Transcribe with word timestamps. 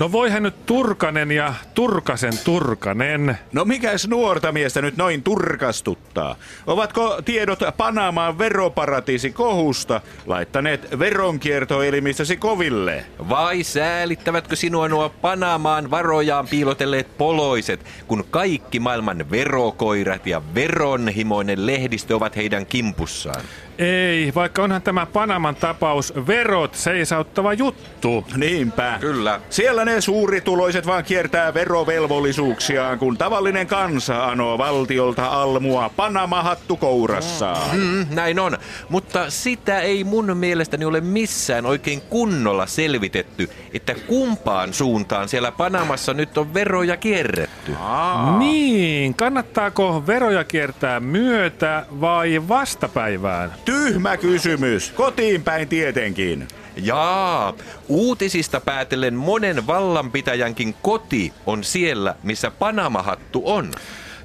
No 0.00 0.12
voihan 0.12 0.42
nyt 0.42 0.66
Turkanen 0.66 1.32
ja 1.32 1.54
Turkasen 1.74 2.32
Turkanen. 2.44 3.38
No 3.52 3.64
mikäs 3.64 4.08
nuorta 4.08 4.52
miestä 4.52 4.82
nyt 4.82 4.96
noin 4.96 5.22
turkastuttaa? 5.22 6.36
Ovatko 6.66 7.22
tiedot 7.24 7.58
Panamaan 7.76 8.38
veroparatiisi 8.38 9.30
kohusta 9.30 10.00
laittaneet 10.26 10.98
veronkiertoelimissäsi 10.98 12.36
koville? 12.36 13.04
Vai 13.28 13.62
säälittävätkö 13.62 14.56
sinua 14.56 14.88
nuo 14.88 15.08
Panamaan 15.08 15.90
varojaan 15.90 16.48
piilotelleet 16.48 17.18
poloiset, 17.18 17.84
kun 18.06 18.24
kaikki 18.30 18.80
maailman 18.80 19.30
verokoirat 19.30 20.26
ja 20.26 20.42
veronhimoinen 20.54 21.66
lehdistö 21.66 22.16
ovat 22.16 22.36
heidän 22.36 22.66
kimpussaan? 22.66 23.42
Ei, 23.78 24.32
vaikka 24.34 24.62
onhan 24.62 24.82
tämä 24.82 25.06
Panaman 25.06 25.54
tapaus 25.54 26.12
verot 26.26 26.74
seisauttava 26.74 27.52
juttu. 27.52 28.24
Niinpä. 28.36 28.98
Kyllä. 29.00 29.40
Siellä 29.50 29.84
ne 29.84 29.89
suurituloiset 29.98 30.86
vaan 30.86 31.04
kiertää 31.04 31.54
verovelvollisuuksiaan, 31.54 32.98
kun 32.98 33.18
tavallinen 33.18 33.66
kansa 33.66 34.24
anoo 34.24 34.58
valtiolta 34.58 35.26
almua 35.26 35.90
Panama-hattu 35.96 36.76
kourassaan. 36.76 37.76
Mm, 37.76 38.06
näin 38.10 38.38
on, 38.38 38.58
mutta 38.88 39.30
sitä 39.30 39.80
ei 39.80 40.04
mun 40.04 40.36
mielestäni 40.36 40.84
ole 40.84 41.00
missään 41.00 41.66
oikein 41.66 42.00
kunnolla 42.00 42.66
selvitetty, 42.66 43.50
että 43.74 43.94
kumpaan 43.94 44.74
suuntaan 44.74 45.28
siellä 45.28 45.52
Panamassa 45.52 46.14
nyt 46.14 46.38
on 46.38 46.54
veroja 46.54 46.96
kierretty. 46.96 47.76
Niin, 48.38 49.14
kannattaako 49.14 50.06
veroja 50.06 50.44
kiertää 50.44 51.00
myötä 51.00 51.86
vai 52.00 52.48
vastapäivään? 52.48 53.52
Tyhmä 53.64 54.16
kysymys. 54.16 54.90
Kotiin 54.90 55.42
päin 55.42 55.68
tietenkin. 55.68 56.48
Jaa, 56.76 57.54
uutisista 57.88 58.60
päätellen 58.60 59.14
monen 59.14 59.66
vallanpitäjänkin 59.70 60.74
koti 60.82 61.32
on 61.46 61.64
siellä, 61.64 62.14
missä 62.22 62.50
Panama-hattu 62.50 63.42
on. 63.44 63.72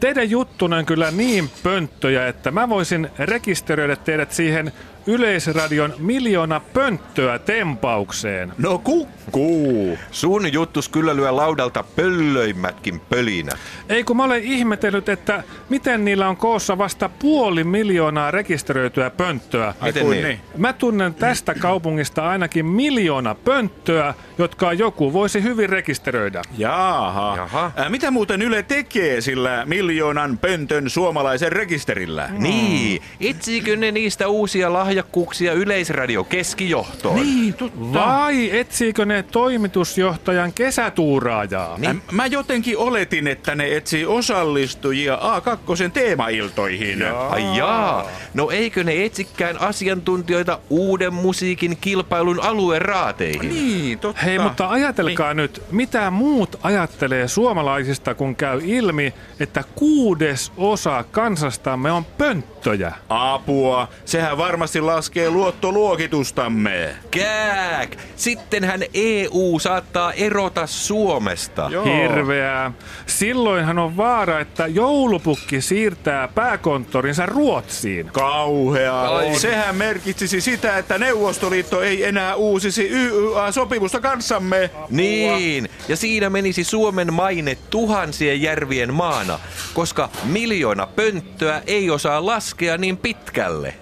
Teidän 0.00 0.30
juttunne 0.30 0.76
on 0.76 0.86
kyllä 0.86 1.10
niin 1.10 1.50
pönttöjä, 1.62 2.28
että 2.28 2.50
mä 2.50 2.68
voisin 2.68 3.10
rekisteröidä 3.18 3.96
teidät 3.96 4.32
siihen 4.32 4.72
Yleisradion 5.06 5.94
miljoona 5.98 6.60
pönttöä 6.60 7.38
tempaukseen. 7.38 8.52
No 8.58 8.78
kukkuu. 8.78 9.98
Sun 10.10 10.52
juttus 10.52 10.88
kyllä 10.88 11.16
lyö 11.16 11.36
laudalta 11.36 11.84
pöllöimmätkin 11.96 13.00
pölinä. 13.00 13.52
Ei 13.88 14.04
kun 14.04 14.16
mä 14.16 14.24
olen 14.24 14.42
ihmetellyt, 14.42 15.08
että 15.08 15.44
miten 15.68 16.04
niillä 16.04 16.28
on 16.28 16.36
koossa 16.36 16.78
vasta 16.78 17.08
puoli 17.18 17.64
miljoonaa 17.64 18.30
rekisteröityä 18.30 19.10
pönttöä. 19.10 19.74
Miten 19.82 20.02
kuin 20.02 20.14
niin? 20.14 20.24
niin? 20.24 20.40
Mä 20.56 20.72
tunnen 20.72 21.14
tästä 21.14 21.54
kaupungista 21.54 22.28
ainakin 22.28 22.66
miljoona 22.66 23.34
pönttöä, 23.34 24.14
jotka 24.38 24.72
joku 24.72 25.12
voisi 25.12 25.42
hyvin 25.42 25.68
rekisteröidä. 25.68 26.42
Jaha. 26.58 27.36
Jaha. 27.36 27.72
Mitä 27.88 28.10
muuten 28.10 28.42
Yle 28.42 28.62
tekee 28.62 29.20
sillä 29.20 29.62
miljoonan 29.66 30.38
pöntön 30.38 30.90
suomalaisen 30.90 31.52
rekisterillä? 31.52 32.28
Niin, 32.38 33.02
etsiikö 33.20 33.76
ne 33.76 33.92
niistä 33.92 34.28
uusia 34.28 34.72
lahjakkuuksia 34.90 35.52
Yleisradio 35.52 36.24
keskijohtoon? 36.24 37.16
Niin, 37.16 37.54
totta. 37.54 37.80
Vai 37.92 38.58
etsiikö 38.58 39.04
ne 39.04 39.22
toimitusjohtajan 39.22 40.52
kesätuuraajaa? 40.52 41.78
Niin. 41.78 42.02
Mä 42.10 42.26
jotenkin 42.26 42.78
oletin, 42.78 43.26
että 43.26 43.54
ne 43.54 43.76
etsii 43.76 44.06
osallistujia 44.06 45.16
A2 45.16 45.90
teemailtoihin. 45.92 46.98
Ai 47.30 47.56
jaa, 47.56 48.06
no 48.34 48.50
eikö 48.50 48.84
ne 48.84 49.04
etsikään 49.04 49.60
asiantuntijoita 49.60 50.58
uuden 50.70 51.14
musiikin 51.14 51.76
kilpailun 51.80 52.40
alueen 52.42 52.82
raateihin? 52.82 53.48
Niin, 53.48 53.98
totta. 53.98 54.22
Hei, 54.22 54.38
mutta 54.38 54.68
ajatelkaa 54.68 55.34
nyt, 55.34 55.62
mitä 55.70 56.10
muut 56.10 56.58
ajattelee 56.62 57.28
suomalaisista, 57.28 58.14
kun 58.14 58.36
käy 58.36 58.60
ilmi, 58.64 59.14
että 59.40 59.64
kuudes 59.74 60.52
osa 60.56 61.04
kansastamme 61.10 61.92
on 61.92 62.04
pönttöjä. 62.04 62.92
Apua. 63.08 63.88
Sehän 64.04 64.38
varmasti 64.38 64.79
laskee 64.80 65.30
luottoluokitustamme. 65.30 66.94
Kääk! 67.10 67.96
Sittenhän 68.16 68.80
EU 68.94 69.58
saattaa 69.58 70.12
erota 70.12 70.66
Suomesta. 70.66 71.68
Joo. 71.70 71.84
Hirveää. 71.84 72.72
Silloinhan 73.06 73.78
on 73.78 73.96
vaara, 73.96 74.40
että 74.40 74.66
joulupukki 74.66 75.60
siirtää 75.60 76.28
pääkonttorinsa 76.28 77.26
Ruotsiin. 77.26 78.06
Kauhea. 78.06 79.00
Ai. 79.00 79.34
Sehän 79.34 79.76
merkitsisi 79.76 80.40
sitä, 80.40 80.78
että 80.78 80.98
Neuvostoliitto 80.98 81.80
ei 81.82 82.04
enää 82.04 82.34
uusisi 82.34 82.88
YYA-sopimusta 82.90 84.00
kanssamme. 84.00 84.70
Niin, 84.90 85.68
ja 85.88 85.96
siinä 85.96 86.30
menisi 86.30 86.64
Suomen 86.64 87.12
maine 87.12 87.58
tuhansien 87.70 88.42
järvien 88.42 88.94
maana, 88.94 89.38
koska 89.74 90.08
miljoona 90.24 90.86
pönttöä 90.86 91.62
ei 91.66 91.90
osaa 91.90 92.26
laskea 92.26 92.78
niin 92.78 92.96
pitkälle. 92.96 93.74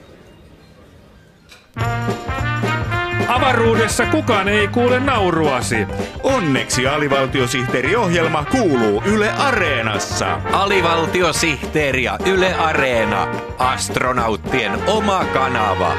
Avaruudessa 3.28 4.06
kukaan 4.06 4.48
ei 4.48 4.68
kuule 4.68 5.00
nauruasi. 5.00 5.86
Onneksi 6.22 6.86
alivaltiosihteeriohjelma 6.86 8.44
kuuluu 8.44 9.02
Yle 9.06 9.32
Areenassa. 9.32 10.40
Alivaltiosihteeri 10.52 12.04
ja 12.04 12.18
Yle 12.26 12.54
Areena, 12.54 13.28
astronauttien 13.58 14.72
oma 14.86 15.24
kanava. 15.24 15.92